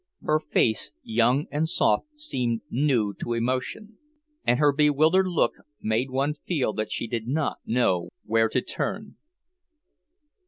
[0.23, 3.99] Her face, young and soft, seemed new to emotion,
[4.43, 9.17] and her bewildered look made one feel that she did not know where to turn.